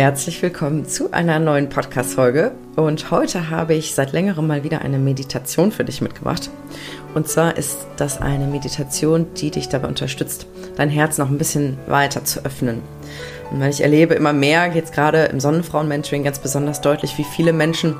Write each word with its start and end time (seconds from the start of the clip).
Herzlich 0.00 0.40
willkommen 0.40 0.86
zu 0.86 1.12
einer 1.12 1.38
neuen 1.38 1.68
Podcast-Folge. 1.68 2.52
Und 2.74 3.10
heute 3.10 3.50
habe 3.50 3.74
ich 3.74 3.94
seit 3.94 4.12
längerem 4.12 4.46
mal 4.46 4.64
wieder 4.64 4.80
eine 4.80 4.98
Meditation 4.98 5.72
für 5.72 5.84
dich 5.84 6.00
mitgebracht. 6.00 6.48
Und 7.14 7.28
zwar 7.28 7.58
ist 7.58 7.86
das 7.98 8.18
eine 8.18 8.46
Meditation, 8.46 9.26
die 9.36 9.50
dich 9.50 9.68
dabei 9.68 9.88
unterstützt, 9.88 10.46
dein 10.76 10.88
Herz 10.88 11.18
noch 11.18 11.28
ein 11.28 11.36
bisschen 11.36 11.76
weiter 11.86 12.24
zu 12.24 12.42
öffnen. 12.46 12.80
Und 13.50 13.60
weil 13.60 13.68
ich 13.68 13.82
erlebe 13.82 14.14
immer 14.14 14.32
mehr, 14.32 14.72
jetzt 14.74 14.94
gerade 14.94 15.24
im 15.24 15.38
Sonnenfrauen-Mentoring 15.38 16.24
ganz 16.24 16.38
besonders 16.38 16.80
deutlich, 16.80 17.18
wie 17.18 17.24
viele 17.24 17.52
Menschen 17.52 17.96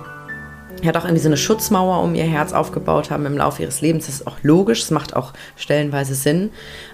ja 0.84 0.92
doch 0.92 1.04
irgendwie 1.04 1.22
so 1.22 1.28
eine 1.28 1.36
Schutzmauer 1.36 2.02
um 2.02 2.14
ihr 2.14 2.24
Herz 2.24 2.52
aufgebaut 2.52 3.10
haben 3.10 3.26
im 3.26 3.36
Laufe 3.36 3.62
ihres 3.62 3.80
Lebens. 3.80 4.06
Das 4.06 4.16
ist 4.16 4.26
auch 4.26 4.38
logisch, 4.42 4.82
es 4.82 4.90
macht 4.90 5.14
auch 5.14 5.32
stellenweise 5.56 6.14
Sinn. 6.14 6.50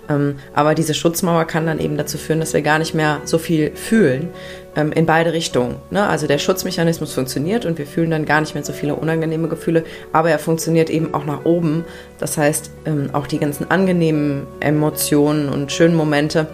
Ähm, 0.09 0.37
aber 0.55 0.75
diese 0.75 0.95
Schutzmauer 0.95 1.45
kann 1.45 1.67
dann 1.67 1.79
eben 1.79 1.97
dazu 1.97 2.19
führen, 2.19 2.41
dass 2.41 2.55
wir 2.55 2.63
gar 2.63 2.79
nicht 2.79 2.95
mehr 2.95 3.21
so 3.25 3.39
viel 3.39 3.75
fühlen 3.75 4.31
ähm, 4.77 4.93
in 4.93 5.07
beide 5.07 5.33
Richtungen. 5.33 5.77
Ne? 5.91 6.07
Also 6.07 6.27
der 6.27 6.39
Schutzmechanismus 6.39 7.13
funktioniert 7.13 7.67
und 7.67 7.79
wir 7.79 7.87
fühlen 7.87 8.11
dann 8.11 8.25
gar 8.25 8.41
nicht 8.41 8.55
mehr 8.55 8.65
so 8.65 8.73
viele 8.73 8.95
unangenehme 8.95 9.49
Gefühle, 9.49 9.85
aber 10.13 10.31
er 10.31 10.39
funktioniert 10.39 10.91
eben 10.91 11.15
auch 11.15 11.25
nach 11.25 11.45
oben. 11.45 11.85
Das 12.19 12.39
heißt, 12.39 12.71
ähm, 12.85 13.11
auch 13.13 13.27
die 13.27 13.39
ganzen 13.39 13.71
angenehmen 13.71 14.47
Emotionen 14.61 15.49
und 15.49 15.73
schönen 15.73 15.95
Momente 15.95 16.47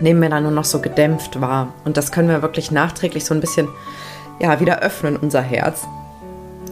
nehmen 0.00 0.20
wir 0.20 0.30
dann 0.30 0.42
nur 0.42 0.52
noch 0.52 0.64
so 0.64 0.80
gedämpft 0.80 1.40
wahr. 1.40 1.74
Und 1.84 1.96
das 1.96 2.12
können 2.12 2.28
wir 2.28 2.42
wirklich 2.42 2.70
nachträglich 2.70 3.24
so 3.24 3.34
ein 3.34 3.40
bisschen 3.40 3.68
ja, 4.40 4.58
wieder 4.60 4.80
öffnen, 4.80 5.16
unser 5.16 5.42
Herz. 5.42 5.86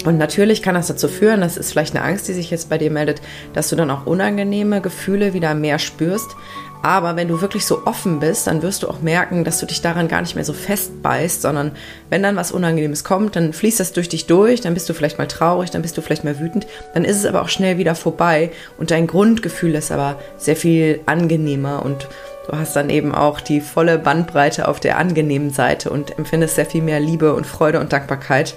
Und 0.05 0.19
natürlich 0.19 0.63
kann 0.63 0.75
das 0.75 0.87
dazu 0.87 1.09
führen, 1.09 1.41
das 1.41 1.57
ist 1.57 1.71
vielleicht 1.71 1.95
eine 1.95 2.05
Angst, 2.05 2.29
die 2.29 2.33
sich 2.33 2.51
jetzt 2.51 2.69
bei 2.69 2.79
dir 2.79 2.91
meldet, 2.91 3.21
dass 3.53 3.69
du 3.69 3.77
dann 3.77 3.91
auch 3.91 4.07
unangenehme 4.07 4.81
Gefühle 4.81 5.35
wieder 5.35 5.55
mehr 5.55 5.79
spürst. 5.79 6.37
Aber 6.83 7.15
wenn 7.17 7.29
du 7.29 7.43
wirklich 7.43 7.67
so 7.67 7.85
offen 7.85 8.21
bist, 8.21 8.47
dann 8.47 8.63
wirst 8.63 8.83
du 8.83 8.89
auch 8.89 9.03
merken, 9.03 9.45
dass 9.45 9.61
du 9.61 9.67
dich 9.67 9.83
daran 9.83 10.09
gar 10.09 10.23
nicht 10.23 10.35
mehr 10.35 10.47
so 10.47 10.55
festbeißt, 10.55 11.43
sondern 11.43 11.73
wenn 12.09 12.23
dann 12.23 12.37
was 12.37 12.53
Unangenehmes 12.53 13.05
kommt, 13.05 13.37
dann 13.37 13.53
fließt 13.53 13.81
das 13.81 13.93
durch 13.93 14.09
dich 14.09 14.27
durch, 14.27 14.63
dann 14.63 14.73
bist 14.73 14.89
du 14.89 14.95
vielleicht 14.95 15.19
mal 15.19 15.29
traurig, 15.29 15.71
dann 15.71 15.83
bist 15.83 15.99
du 15.99 16.01
vielleicht 16.01 16.25
mal 16.25 16.41
wütend, 16.41 16.67
dann 16.95 17.05
ist 17.05 17.19
es 17.19 17.27
aber 17.27 17.43
auch 17.43 17.51
schnell 17.51 17.77
wieder 17.77 17.95
vorbei 17.95 18.51
und 18.79 18.91
dein 18.91 19.07
Grundgefühl 19.07 19.75
ist 19.75 19.93
aber 19.93 20.19
sehr 20.39 20.57
viel 20.57 21.01
angenehmer 21.05 21.85
und 21.85 22.09
du 22.49 22.57
hast 22.57 22.75
dann 22.77 22.89
eben 22.89 23.15
auch 23.15 23.43
die 23.43 23.61
volle 23.61 23.99
Bandbreite 23.99 24.67
auf 24.67 24.81
der 24.81 24.97
angenehmen 24.97 25.51
Seite 25.51 25.91
und 25.91 26.19
empfindest 26.19 26.55
sehr 26.55 26.67
viel 26.67 26.83
mehr 26.83 27.01
Liebe 27.01 27.35
und 27.35 27.47
Freude 27.47 27.81
und 27.81 27.93
Dankbarkeit. 27.93 28.55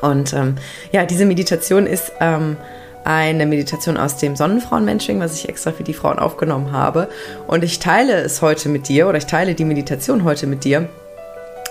Und 0.00 0.32
ähm, 0.32 0.56
ja, 0.92 1.04
diese 1.04 1.26
Meditation 1.26 1.86
ist 1.86 2.12
ähm, 2.20 2.56
eine 3.04 3.46
Meditation 3.46 3.96
aus 3.96 4.16
dem 4.16 4.36
Sonnenfrauen-Mentoring, 4.36 5.20
was 5.20 5.34
ich 5.34 5.48
extra 5.48 5.72
für 5.72 5.84
die 5.84 5.94
Frauen 5.94 6.18
aufgenommen 6.18 6.72
habe. 6.72 7.08
Und 7.46 7.64
ich 7.64 7.78
teile 7.78 8.14
es 8.14 8.42
heute 8.42 8.68
mit 8.68 8.88
dir 8.88 9.08
oder 9.08 9.18
ich 9.18 9.26
teile 9.26 9.54
die 9.54 9.64
Meditation 9.64 10.24
heute 10.24 10.46
mit 10.46 10.64
dir, 10.64 10.88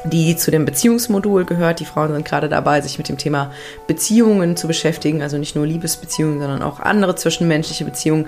die 0.05 0.35
zu 0.35 0.50
dem 0.52 0.66
Beziehungsmodul 0.66 1.45
gehört. 1.45 1.80
Die 1.80 1.85
Frauen 1.85 2.13
sind 2.13 2.25
gerade 2.25 2.50
dabei, 2.50 2.81
sich 2.81 2.97
mit 2.97 3.09
dem 3.09 3.17
Thema 3.17 3.52
Beziehungen 3.88 4.57
zu 4.57 4.67
beschäftigen, 4.67 5.22
also 5.22 5.38
nicht 5.38 5.55
nur 5.55 5.67
Liebesbeziehungen, 5.67 6.39
sondern 6.39 6.61
auch 6.61 6.80
andere 6.80 7.16
zwischenmenschliche 7.16 7.85
Beziehungen. 7.85 8.27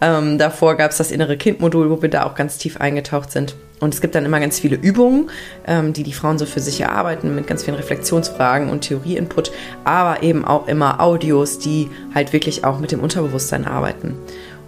Ähm, 0.00 0.38
davor 0.38 0.76
gab 0.76 0.90
es 0.90 0.98
das 0.98 1.10
innere 1.10 1.36
Kind-Modul, 1.36 1.90
wo 1.90 2.02
wir 2.02 2.10
da 2.10 2.24
auch 2.24 2.34
ganz 2.34 2.58
tief 2.58 2.80
eingetaucht 2.80 3.30
sind. 3.30 3.54
Und 3.80 3.92
es 3.92 4.00
gibt 4.00 4.14
dann 4.14 4.24
immer 4.24 4.40
ganz 4.40 4.58
viele 4.58 4.76
Übungen, 4.76 5.30
ähm, 5.66 5.92
die 5.92 6.04
die 6.04 6.12
Frauen 6.12 6.38
so 6.38 6.46
für 6.46 6.60
sich 6.60 6.80
erarbeiten, 6.80 7.34
mit 7.34 7.46
ganz 7.46 7.64
vielen 7.64 7.76
Reflexionsfragen 7.76 8.70
und 8.70 8.82
Theorie-Input, 8.82 9.52
aber 9.84 10.22
eben 10.22 10.44
auch 10.44 10.68
immer 10.68 11.00
Audios, 11.00 11.58
die 11.58 11.90
halt 12.14 12.32
wirklich 12.32 12.64
auch 12.64 12.78
mit 12.78 12.92
dem 12.92 13.00
Unterbewusstsein 13.00 13.66
arbeiten. 13.66 14.16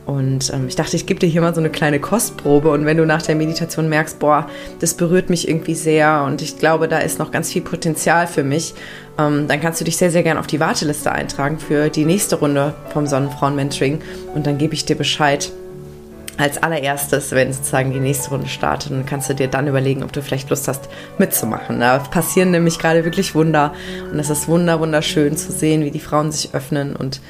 Und 0.07 0.53
ähm, 0.55 0.69
ich 0.69 0.77
dachte, 0.77 0.95
ich 0.95 1.05
gebe 1.05 1.19
dir 1.19 1.27
hier 1.27 1.41
mal 1.41 1.55
so 1.55 1.61
eine 1.61 1.69
kleine 1.69 1.99
Kostprobe. 1.99 2.71
Und 2.71 2.87
wenn 2.87 2.97
du 2.97 3.05
nach 3.05 3.23
der 3.23 3.35
Meditation 3.35 3.89
merkst, 3.89 4.21
boah, 4.21 4.49
das 4.79 4.95
berührt 4.95 5.29
mich 5.31 5.49
irgendwie 5.49 5.75
sehr 5.75 6.23
und 6.25 6.41
ich 6.43 6.59
glaube, 6.59 6.87
da 6.87 6.99
ist 6.99 7.19
noch 7.19 7.33
ganz 7.33 7.53
viel 7.53 7.63
Potenzial 7.63 8.29
für 8.29 8.45
mich, 8.45 8.75
ähm, 9.19 9.49
dann 9.49 9.61
kannst 9.61 9.81
du 9.81 9.85
dich 9.85 9.97
sehr, 9.97 10.13
sehr 10.13 10.23
gerne 10.23 10.39
auf 10.39 10.47
die 10.47 10.61
Warteliste 10.61 11.11
eintragen 11.11 11.59
für 11.59 11.91
die 11.91 12.05
nächste 12.05 12.37
Runde 12.37 12.75
vom 12.93 13.07
Sonnenfrauen-Mentoring. 13.07 14.01
Und 14.35 14.47
dann 14.47 14.59
gebe 14.59 14.75
ich 14.75 14.85
dir 14.85 14.97
Bescheid, 14.97 15.51
als 16.39 16.63
allererstes, 16.63 17.33
wenn 17.33 17.53
sozusagen 17.53 17.93
die 17.93 18.01
nächste 18.01 18.31
Runde 18.31 18.49
startet, 18.49 18.93
dann 18.93 19.07
kannst 19.07 19.31
du 19.31 19.35
dir 19.35 19.49
dann 19.49 19.67
überlegen, 19.67 20.03
ob 20.03 20.13
du 20.13 20.23
vielleicht 20.23 20.51
Lust 20.51 20.69
hast, 20.69 20.89
mitzumachen. 21.19 21.81
Da 21.81 21.99
passieren 21.99 22.51
nämlich 22.51 22.79
gerade 22.79 23.05
wirklich 23.05 23.35
Wunder 23.35 23.73
und 24.13 24.19
es 24.19 24.31
ist 24.31 24.47
wunder, 24.49 24.81
wunderschön 24.81 25.37
zu 25.37 25.51
sehen, 25.51 25.85
wie 25.85 25.91
die 25.91 26.01
Frauen 26.01 26.31
sich 26.33 26.55
öffnen 26.55 26.95
und 26.95 27.21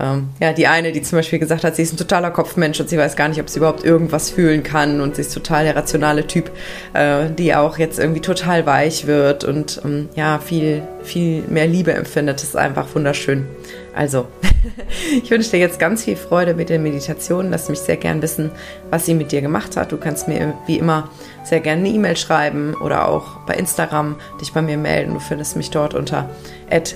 ähm, 0.00 0.30
ja, 0.40 0.52
die 0.52 0.66
eine, 0.66 0.92
die 0.92 1.02
zum 1.02 1.18
Beispiel 1.18 1.38
gesagt 1.38 1.64
hat, 1.64 1.76
sie 1.76 1.82
ist 1.82 1.92
ein 1.92 1.96
totaler 1.96 2.30
Kopfmensch 2.30 2.80
und 2.80 2.88
sie 2.88 2.98
weiß 2.98 3.14
gar 3.16 3.28
nicht, 3.28 3.40
ob 3.40 3.48
sie 3.48 3.58
überhaupt 3.58 3.84
irgendwas 3.84 4.30
fühlen 4.30 4.62
kann 4.62 5.00
und 5.00 5.16
sie 5.16 5.22
ist 5.22 5.34
total 5.34 5.64
der 5.64 5.76
rationale 5.76 6.26
Typ, 6.26 6.50
äh, 6.94 7.30
die 7.30 7.54
auch 7.54 7.78
jetzt 7.78 7.98
irgendwie 7.98 8.20
total 8.20 8.66
weich 8.66 9.06
wird 9.06 9.44
und 9.44 9.80
ähm, 9.84 10.08
ja, 10.14 10.38
viel, 10.38 10.82
viel 11.02 11.42
mehr 11.48 11.66
Liebe 11.66 11.92
empfindet. 11.92 12.36
Das 12.36 12.44
ist 12.44 12.56
einfach 12.56 12.86
wunderschön. 12.94 13.46
Also, 13.94 14.26
ich 15.22 15.30
wünsche 15.30 15.50
dir 15.50 15.58
jetzt 15.58 15.78
ganz 15.78 16.04
viel 16.04 16.16
Freude 16.16 16.54
mit 16.54 16.70
der 16.70 16.78
Meditation. 16.78 17.50
Lass 17.50 17.68
mich 17.68 17.80
sehr 17.80 17.98
gern 17.98 18.22
wissen, 18.22 18.50
was 18.90 19.04
sie 19.04 19.14
mit 19.14 19.30
dir 19.30 19.42
gemacht 19.42 19.76
hat. 19.76 19.92
Du 19.92 19.98
kannst 19.98 20.28
mir 20.28 20.54
wie 20.66 20.78
immer 20.78 21.10
sehr 21.44 21.60
gerne 21.60 21.82
eine 21.82 21.90
E-Mail 21.90 22.16
schreiben 22.16 22.74
oder 22.74 23.08
auch 23.08 23.40
bei 23.46 23.54
Instagram 23.54 24.16
dich 24.40 24.52
bei 24.52 24.62
mir 24.62 24.78
melden. 24.78 25.14
Du 25.14 25.20
findest 25.20 25.56
mich 25.56 25.70
dort 25.70 25.94
unter 25.94 26.30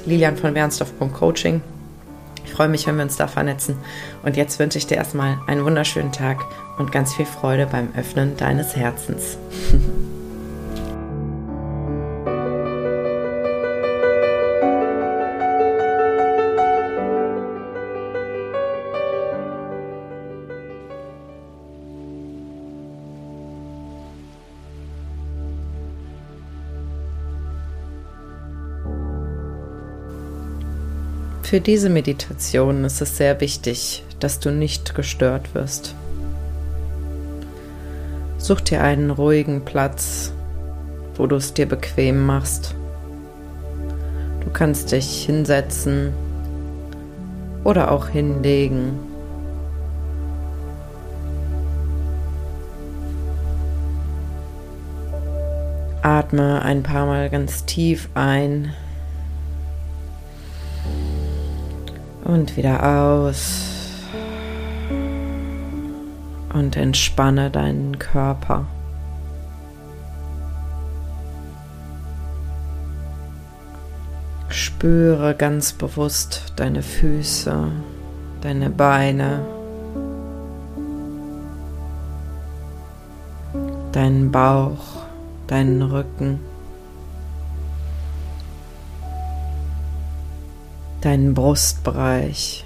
lilian 0.07 0.37
von 0.37 1.13
Coaching. 1.13 1.61
Ich 2.47 2.53
freue 2.53 2.69
mich, 2.69 2.87
wenn 2.87 2.97
wir 2.97 3.03
uns 3.03 3.17
da 3.17 3.27
vernetzen. 3.27 3.77
Und 4.23 4.37
jetzt 4.37 4.59
wünsche 4.59 4.79
ich 4.79 4.87
dir 4.87 4.97
erstmal 4.97 5.39
einen 5.47 5.65
wunderschönen 5.65 6.13
Tag 6.13 6.45
und 6.79 6.93
ganz 6.93 7.15
viel 7.15 7.27
Freude 7.27 7.67
beim 7.67 7.93
Öffnen 7.95 8.37
deines 8.37 8.75
Herzens. 8.75 9.37
Für 31.49 31.61
diese 31.61 31.91
Meditation 31.91 32.83
ist 32.83 33.01
es 33.01 33.19
sehr 33.19 33.41
wichtig, 33.41 34.03
dass 34.19 34.41
du 34.41 34.51
nicht 34.51 34.97
gestört 34.97 35.55
wirst. 35.55 35.95
Such 38.37 38.63
dir 38.63 38.83
einen 38.83 39.13
ruhigen 39.13 39.65
Platz, 39.65 40.33
wo 41.15 41.29
du 41.29 41.37
es 41.37 41.55
dir 41.55 41.67
bequem 41.67 42.27
machst. 42.27 42.75
Du 44.41 44.51
kannst 44.53 44.91
dich 44.91 45.25
hinsetzen 45.25 46.13
oder 47.63 47.93
auch 47.93 48.09
hinlegen. 48.09 48.99
Atme 56.03 56.61
ein 56.63 56.83
paar 56.83 57.07
Mal 57.07 57.31
ganz 57.31 57.65
tief 57.67 58.09
ein 58.15 58.75
Und 62.37 62.55
wieder 62.59 62.85
aus. 62.85 63.63
Und 66.53 66.77
entspanne 66.77 67.51
deinen 67.51 67.99
Körper. 67.99 68.67
Spüre 74.51 75.35
ganz 75.35 75.73
bewusst 75.73 76.53
deine 76.57 76.83
Füße, 76.83 77.73
deine 78.43 78.69
Beine, 78.69 79.41
deinen 83.93 84.31
Bauch, 84.31 85.07
deinen 85.47 85.81
Rücken. 85.81 86.41
Deinen 91.07 91.35
Brustbereich, 91.35 92.65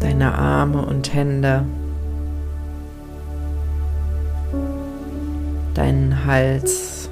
deine 0.00 0.34
Arme 0.34 0.84
und 0.84 1.14
Hände, 1.14 1.64
deinen 5.74 6.26
Hals. 6.26 7.08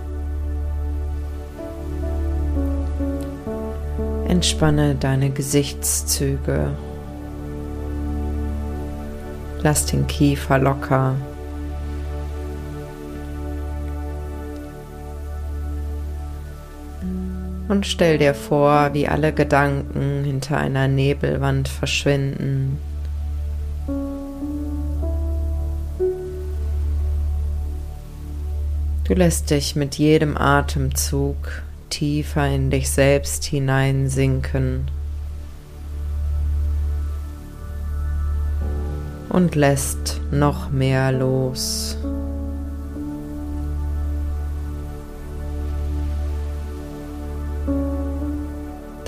Entspanne 4.26 4.96
deine 4.96 5.31
Gesichtszüge. 5.31 6.73
Lass 9.61 9.87
den 9.87 10.08
Kiefer 10.08 10.58
locker. 10.58 11.14
Und 17.72 17.86
stell 17.86 18.19
dir 18.19 18.34
vor, 18.34 18.92
wie 18.92 19.08
alle 19.08 19.32
Gedanken 19.32 20.24
hinter 20.24 20.58
einer 20.58 20.88
Nebelwand 20.88 21.69
verschwinden. 21.69 22.78
Du 29.04 29.14
lässt 29.14 29.48
dich 29.50 29.74
mit 29.74 29.94
jedem 29.94 30.36
Atemzug 30.36 31.62
tiefer 31.88 32.46
in 32.46 32.70
dich 32.70 32.90
selbst 32.90 33.44
hineinsinken 33.44 34.90
und 39.30 39.54
lässt 39.54 40.20
noch 40.30 40.70
mehr 40.70 41.10
los. 41.10 41.96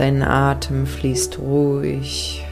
Dein 0.05 0.23
Atem 0.23 0.87
fließt 0.87 1.39
ruhig. 1.39 2.45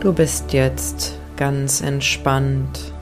Du 0.00 0.12
bist 0.12 0.52
jetzt 0.52 1.20
ganz 1.36 1.82
entspannt. 1.82 2.92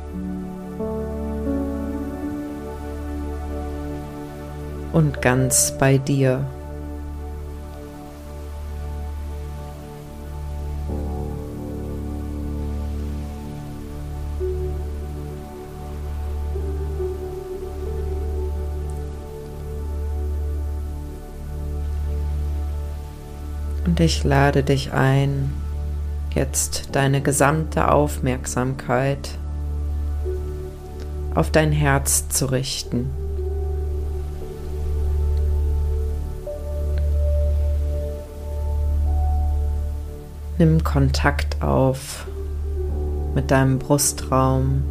Und 4.92 5.22
ganz 5.22 5.72
bei 5.78 5.96
dir. 5.96 6.44
Ich 24.00 24.24
lade 24.24 24.62
dich 24.62 24.94
ein, 24.94 25.52
jetzt 26.34 26.88
deine 26.92 27.20
gesamte 27.20 27.92
Aufmerksamkeit 27.92 29.28
auf 31.34 31.50
dein 31.50 31.70
Herz 31.70 32.26
zu 32.30 32.46
richten. 32.46 33.10
Nimm 40.56 40.82
Kontakt 40.82 41.62
auf 41.62 42.26
mit 43.34 43.50
deinem 43.50 43.78
Brustraum, 43.78 44.82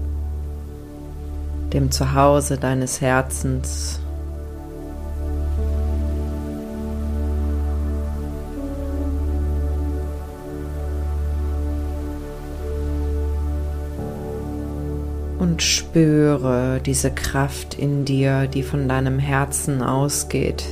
dem 1.74 1.90
Zuhause 1.90 2.60
deines 2.60 3.02
Herzens. 3.02 4.02
Und 15.40 15.64
spüre 15.64 16.82
diese 16.86 17.12
Kraft 17.12 17.74
in 17.74 18.04
dir, 18.06 18.48
die 18.48 18.62
von 18.62 18.88
deinem 18.88 19.20
Herzen 19.20 19.82
ausgeht. 19.82 20.66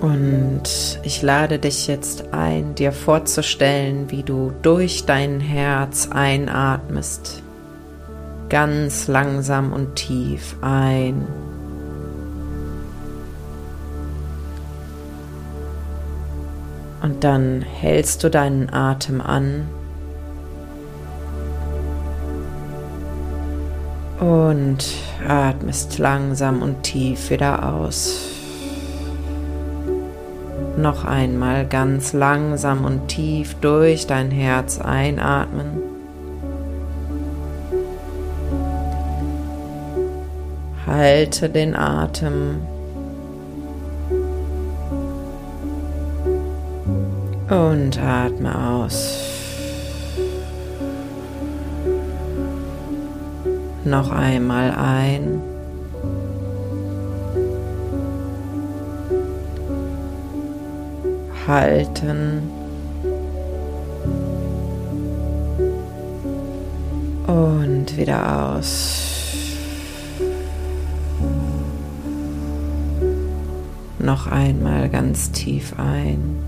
Und 0.00 0.98
ich 1.02 1.20
lade 1.20 1.58
dich 1.58 1.86
jetzt 1.86 2.32
ein, 2.32 2.74
dir 2.74 2.92
vorzustellen, 2.92 4.10
wie 4.10 4.22
du 4.22 4.52
durch 4.62 5.04
dein 5.04 5.40
Herz 5.40 6.08
einatmest 6.10 7.42
ganz 8.50 9.08
langsam 9.08 9.72
und 9.72 9.94
tief 9.94 10.56
ein. 10.60 11.26
Und 17.02 17.24
dann 17.24 17.62
hältst 17.62 18.22
du 18.22 18.28
deinen 18.28 18.70
Atem 18.70 19.22
an 19.22 19.66
und 24.20 24.84
atmest 25.26 25.98
langsam 25.98 26.60
und 26.60 26.82
tief 26.82 27.30
wieder 27.30 27.72
aus. 27.72 28.26
Noch 30.76 31.04
einmal 31.04 31.66
ganz 31.66 32.12
langsam 32.12 32.84
und 32.84 33.08
tief 33.08 33.54
durch 33.60 34.06
dein 34.06 34.30
Herz 34.30 34.78
einatmen. 34.80 35.89
Halte 40.90 41.48
den 41.48 41.76
Atem. 41.76 42.62
Und 47.48 47.96
atme 48.02 48.58
aus. 48.58 49.20
Noch 53.84 54.10
einmal 54.10 54.72
ein. 54.72 55.40
Halten. 61.46 62.50
Und 67.28 67.96
wieder 67.96 68.56
aus. 68.56 69.09
Noch 74.10 74.26
einmal 74.26 74.88
ganz 74.88 75.30
tief 75.30 75.72
ein. 75.78 76.42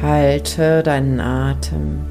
Halte 0.00 0.84
deinen 0.84 1.18
Atem 1.18 2.06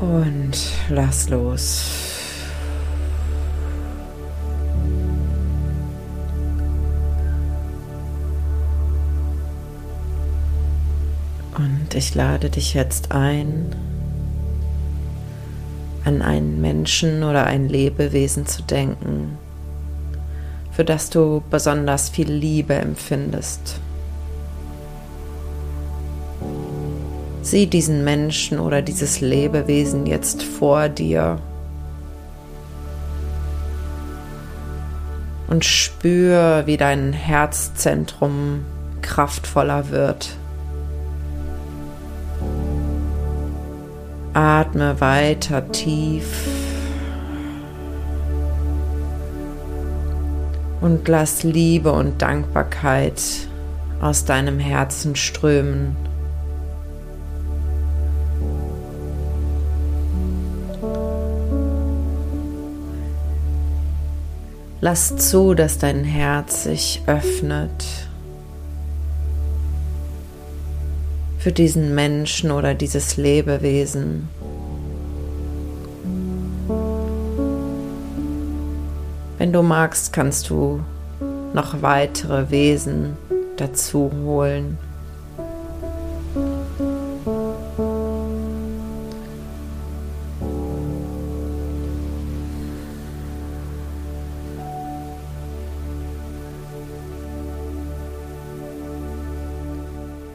und 0.00 0.56
lass 0.88 1.28
los. 1.28 1.92
Und 11.58 11.94
ich 11.94 12.14
lade 12.14 12.48
dich 12.48 12.72
jetzt 12.72 13.12
ein, 13.12 13.91
an 16.04 16.22
einen 16.22 16.60
Menschen 16.60 17.22
oder 17.22 17.46
ein 17.46 17.68
Lebewesen 17.68 18.46
zu 18.46 18.62
denken, 18.62 19.38
für 20.70 20.84
das 20.84 21.10
du 21.10 21.42
besonders 21.50 22.08
viel 22.08 22.30
Liebe 22.30 22.74
empfindest. 22.74 23.80
Sieh 27.42 27.66
diesen 27.66 28.04
Menschen 28.04 28.58
oder 28.58 28.82
dieses 28.82 29.20
Lebewesen 29.20 30.06
jetzt 30.06 30.42
vor 30.42 30.88
dir 30.88 31.38
und 35.48 35.64
spür, 35.64 36.62
wie 36.66 36.76
dein 36.76 37.12
Herzzentrum 37.12 38.64
kraftvoller 39.02 39.90
wird. 39.90 40.30
Atme 44.34 44.98
weiter 45.00 45.70
tief 45.72 46.48
und 50.80 51.06
lass 51.06 51.42
Liebe 51.42 51.92
und 51.92 52.22
Dankbarkeit 52.22 53.22
aus 54.00 54.24
deinem 54.24 54.58
Herzen 54.58 55.16
strömen. 55.16 55.96
Lass 64.80 65.16
zu, 65.16 65.54
dass 65.54 65.78
dein 65.78 66.04
Herz 66.04 66.64
sich 66.64 67.02
öffnet 67.06 68.08
für 71.42 71.50
diesen 71.50 71.92
Menschen 71.96 72.52
oder 72.52 72.72
dieses 72.72 73.16
Lebewesen. 73.16 74.28
Wenn 79.38 79.52
du 79.52 79.62
magst, 79.62 80.12
kannst 80.12 80.50
du 80.50 80.84
noch 81.52 81.82
weitere 81.82 82.50
Wesen 82.50 83.16
dazu 83.56 84.12
holen. 84.24 84.78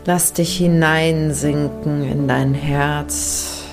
Lass 0.07 0.31
dich 0.31 0.59
hineinsinken 0.59 2.09
in 2.09 2.29
dein 2.29 2.53
Herz. 2.53 3.63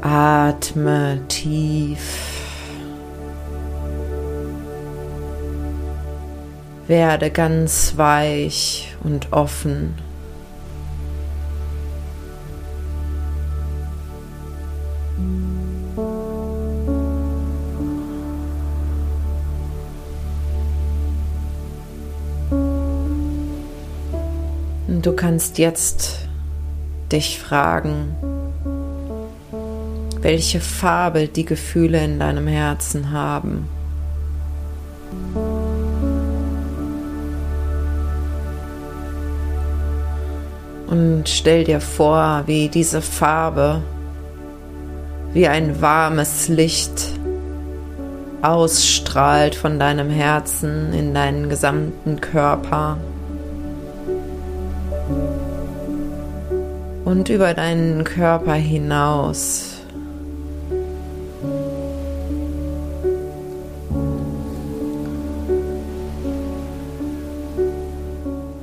Atme 0.00 1.20
tief. 1.28 2.00
Werde 6.88 7.30
ganz 7.30 7.96
weich 7.96 8.96
und 9.04 9.32
offen. 9.32 9.94
Du 25.06 25.12
kannst 25.12 25.58
jetzt 25.58 26.18
dich 27.12 27.38
fragen, 27.38 28.16
welche 30.20 30.58
Farbe 30.58 31.28
die 31.28 31.44
Gefühle 31.44 32.04
in 32.04 32.18
deinem 32.18 32.48
Herzen 32.48 33.12
haben. 33.12 33.68
Und 40.88 41.28
stell 41.28 41.62
dir 41.62 41.80
vor, 41.80 42.42
wie 42.46 42.68
diese 42.68 43.00
Farbe 43.00 43.82
wie 45.32 45.46
ein 45.46 45.80
warmes 45.80 46.48
Licht 46.48 47.12
ausstrahlt 48.42 49.54
von 49.54 49.78
deinem 49.78 50.10
Herzen 50.10 50.92
in 50.92 51.14
deinen 51.14 51.48
gesamten 51.48 52.20
Körper 52.20 52.96
und 57.06 57.28
über 57.28 57.54
deinen 57.54 58.02
Körper 58.02 58.54
hinaus. 58.54 59.76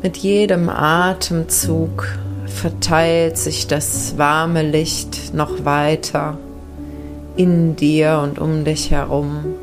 Mit 0.01 0.17
jedem 0.17 0.67
Atemzug 0.67 2.05
verteilt 2.45 3.38
sich 3.38 3.67
das 3.67 4.17
warme 4.17 4.62
Licht 4.62 5.33
noch 5.33 5.63
weiter 5.63 6.38
in 7.38 7.77
dir 7.77 8.19
und 8.21 8.39
um 8.39 8.65
dich 8.65 8.91
herum. 8.91 9.55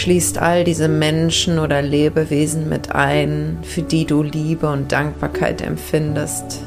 Schließt 0.00 0.38
all 0.38 0.64
diese 0.64 0.88
Menschen 0.88 1.58
oder 1.58 1.82
Lebewesen 1.82 2.70
mit 2.70 2.94
ein, 2.94 3.58
für 3.60 3.82
die 3.82 4.06
du 4.06 4.22
Liebe 4.22 4.66
und 4.66 4.90
Dankbarkeit 4.92 5.60
empfindest. 5.60 6.62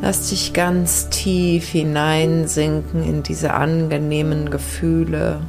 Lass 0.00 0.28
dich 0.28 0.52
ganz 0.52 1.08
tief 1.08 1.70
hineinsinken 1.70 3.02
in 3.02 3.24
diese 3.24 3.52
angenehmen 3.52 4.48
Gefühle. 4.48 5.40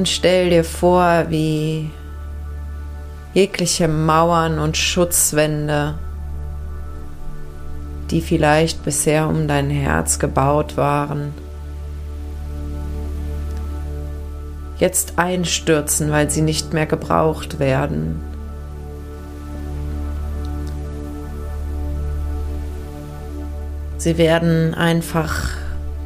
Und 0.00 0.08
stell 0.08 0.48
dir 0.48 0.64
vor, 0.64 1.26
wie 1.28 1.90
jegliche 3.34 3.86
Mauern 3.86 4.58
und 4.58 4.78
Schutzwände, 4.78 5.98
die 8.10 8.22
vielleicht 8.22 8.82
bisher 8.82 9.28
um 9.28 9.46
dein 9.46 9.68
Herz 9.68 10.18
gebaut 10.18 10.78
waren, 10.78 11.34
jetzt 14.78 15.18
einstürzen, 15.18 16.10
weil 16.10 16.30
sie 16.30 16.40
nicht 16.40 16.72
mehr 16.72 16.86
gebraucht 16.86 17.58
werden. 17.58 18.22
Sie 23.98 24.16
werden 24.16 24.72
einfach 24.72 25.50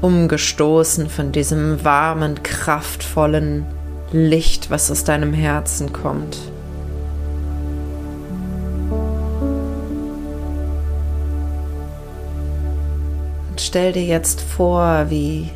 umgestoßen 0.00 1.08
von 1.08 1.30
diesem 1.30 1.84
warmen, 1.84 2.42
kraftvollen 2.42 3.64
Licht, 4.16 4.70
was 4.70 4.92
aus 4.92 5.02
deinem 5.02 5.32
Herzen 5.32 5.92
kommt. 5.92 6.38
Und 13.50 13.60
stell 13.60 13.92
dir 13.92 14.04
jetzt 14.04 14.40
vor, 14.40 15.06
wie 15.10 15.50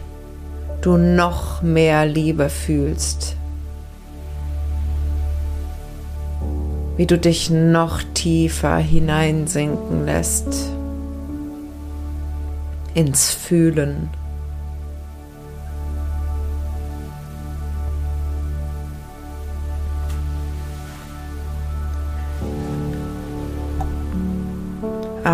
du 0.81 0.97
noch 0.97 1.63
mehr 1.63 2.05
Liebe 2.05 2.49
fühlst, 2.49 3.37
wie 6.97 7.07
du 7.07 7.17
dich 7.17 7.51
noch 7.51 8.03
tiefer 8.13 8.79
hineinsinken 8.79 10.05
lässt 10.05 10.69
ins 12.95 13.31
Fühlen. 13.31 14.11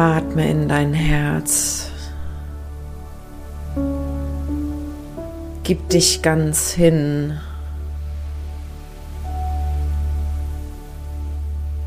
Atme 0.05 0.51
in 0.51 0.69
dein 0.69 0.93
Herz. 0.93 1.89
Gib 5.63 5.89
dich 5.89 6.21
ganz 6.21 6.73
hin. 6.73 7.39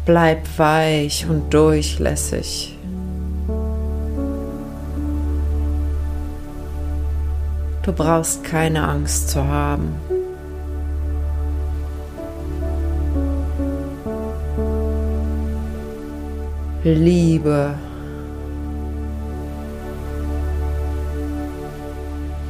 Bleib 0.07 0.47
weich 0.57 1.27
und 1.29 1.53
durchlässig. 1.53 2.75
Du 7.83 7.93
brauchst 7.93 8.43
keine 8.43 8.87
Angst 8.87 9.29
zu 9.29 9.43
haben. 9.43 9.95
Liebe 16.83 17.75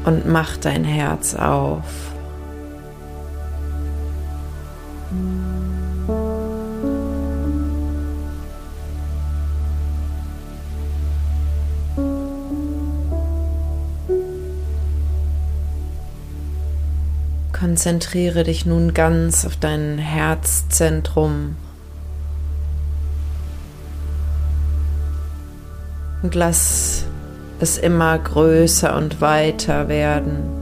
und 0.08 0.26
mach 0.26 0.56
dein 0.56 0.86
Herz 0.86 1.36
auf. 1.36 1.84
Konzentriere 17.52 18.46
dich 18.46 18.66
nun 18.66 18.94
ganz 18.94 19.46
auf 19.46 19.58
dein 19.58 19.98
Herzzentrum 19.98 21.58
und 26.22 26.34
lass 26.34 27.04
es 27.60 27.78
immer 27.78 28.18
größer 28.18 28.96
und 28.96 29.22
weiter 29.22 29.88
werden. 29.88 30.58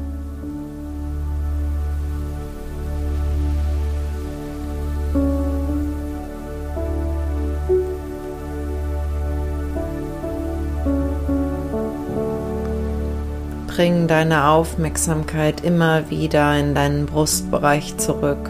Bring 13.68 14.08
deine 14.08 14.48
Aufmerksamkeit 14.48 15.62
immer 15.66 16.10
wieder 16.10 16.58
in 16.58 16.74
deinen 16.76 17.06
Brustbereich 17.06 17.98
zurück. 17.98 18.50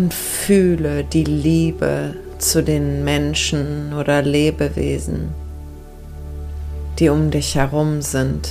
Und 0.00 0.14
fühle 0.14 1.04
die 1.04 1.24
Liebe 1.24 2.14
zu 2.38 2.62
den 2.62 3.04
Menschen 3.04 3.92
oder 3.92 4.22
Lebewesen, 4.22 5.28
die 6.98 7.10
um 7.10 7.30
dich 7.30 7.56
herum 7.56 8.00
sind. 8.00 8.48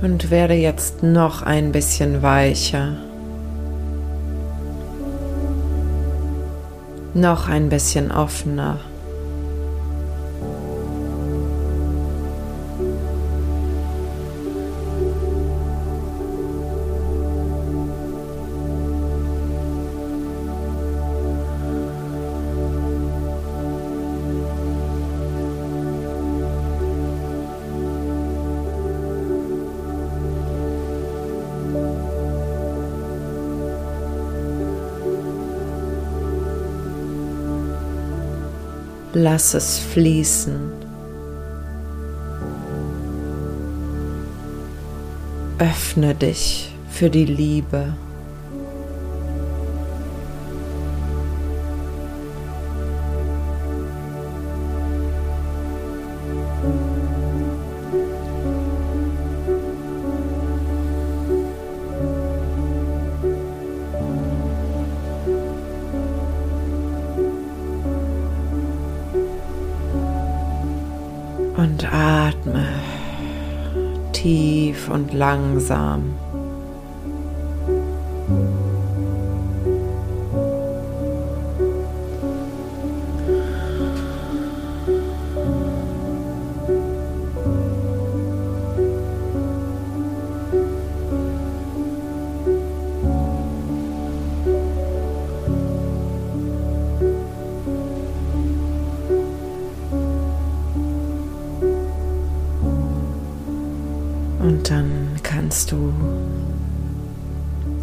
Und 0.00 0.30
werde 0.30 0.54
jetzt 0.54 1.02
noch 1.02 1.42
ein 1.42 1.72
bisschen 1.72 2.22
weicher. 2.22 2.96
Noch 7.14 7.48
ein 7.48 7.68
bisschen 7.68 8.12
offener. 8.12 8.78
Lass 39.20 39.52
es 39.54 39.80
fließen. 39.80 40.70
Öffne 45.58 46.14
dich 46.14 46.72
für 46.88 47.10
die 47.10 47.24
Liebe. 47.24 47.96
Atme 71.92 72.66
tief 74.12 74.88
und 74.88 75.12
langsam. 75.12 76.14
Dann 104.70 105.16
kannst 105.22 105.72
du 105.72 105.92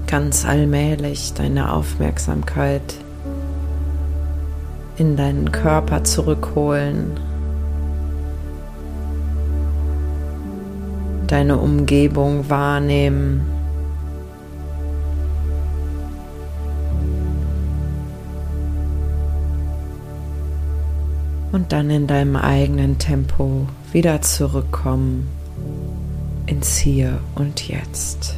ganz 0.06 0.46
allmählich 0.46 1.34
deine 1.34 1.74
Aufmerksamkeit 1.74 2.96
in 4.98 5.18
deinen 5.18 5.52
Körper 5.52 6.04
zurückholen, 6.04 7.20
deine 11.28 11.58
Umgebung 11.58 12.50
wahrnehmen. 12.50 13.42
Und 21.52 21.72
dann 21.72 21.90
in 21.90 22.06
deinem 22.06 22.36
eigenen 22.36 23.00
Tempo 23.00 23.68
wieder 23.92 24.22
zurückkommen 24.22 25.28
ins 26.48 26.78
Hier 26.78 27.20
und 27.36 27.68
Jetzt. 27.68 28.36